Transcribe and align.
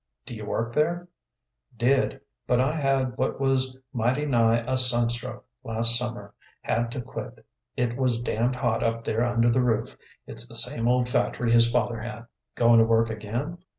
"Do 0.25 0.33
you 0.33 0.47
work 0.47 0.73
there?" 0.73 1.07
"Did, 1.77 2.21
but 2.47 2.59
I 2.59 2.71
had 2.71 3.17
what 3.19 3.39
was 3.39 3.77
mighty 3.93 4.25
nigh 4.25 4.61
a 4.65 4.75
sunstroke 4.75 5.45
last 5.63 5.95
summer; 5.95 6.33
had 6.61 6.89
to 6.93 7.01
quit. 7.01 7.45
It 7.77 7.95
was 7.97 8.17
damned 8.19 8.55
hot 8.55 8.81
up 8.81 9.03
there 9.03 9.23
under 9.23 9.51
the 9.51 9.61
roof. 9.61 9.95
It's 10.25 10.47
the 10.47 10.55
same 10.55 10.87
old 10.87 11.07
factory 11.07 11.51
his 11.51 11.71
father 11.71 11.99
had." 11.99 12.25
"Goin' 12.55 12.79
to 12.79 12.83
work 12.85 13.11
again?" 13.11 13.59